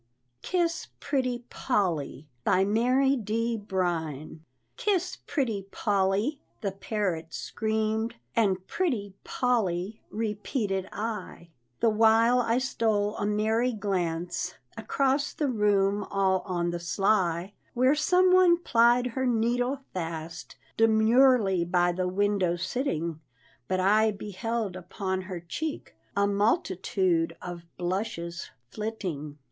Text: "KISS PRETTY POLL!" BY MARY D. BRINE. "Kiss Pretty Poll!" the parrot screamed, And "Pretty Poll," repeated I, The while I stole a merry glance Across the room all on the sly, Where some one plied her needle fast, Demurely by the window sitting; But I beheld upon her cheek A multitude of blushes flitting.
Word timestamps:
"KISS 0.41 0.87
PRETTY 0.99 1.45
POLL!" 1.51 2.23
BY 2.43 2.65
MARY 2.65 3.15
D. 3.15 3.55
BRINE. 3.55 4.43
"Kiss 4.75 5.17
Pretty 5.27 5.67
Poll!" 5.69 6.31
the 6.61 6.71
parrot 6.71 7.31
screamed, 7.35 8.15
And 8.35 8.65
"Pretty 8.65 9.13
Poll," 9.23 9.91
repeated 10.09 10.89
I, 10.91 11.49
The 11.81 11.91
while 11.91 12.39
I 12.39 12.57
stole 12.57 13.15
a 13.17 13.27
merry 13.27 13.73
glance 13.73 14.55
Across 14.75 15.33
the 15.33 15.47
room 15.49 16.03
all 16.05 16.39
on 16.47 16.71
the 16.71 16.79
sly, 16.79 17.53
Where 17.75 17.93
some 17.93 18.33
one 18.33 18.57
plied 18.57 19.05
her 19.05 19.27
needle 19.27 19.81
fast, 19.93 20.55
Demurely 20.77 21.63
by 21.63 21.91
the 21.91 22.07
window 22.07 22.55
sitting; 22.55 23.19
But 23.67 23.79
I 23.79 24.09
beheld 24.09 24.75
upon 24.75 25.21
her 25.29 25.39
cheek 25.41 25.93
A 26.17 26.25
multitude 26.25 27.37
of 27.39 27.65
blushes 27.77 28.49
flitting. 28.71 29.37